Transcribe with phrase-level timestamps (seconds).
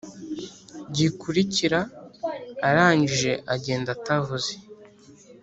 [0.95, 1.79] gikurikira
[2.69, 4.51] arangije agenda atavuze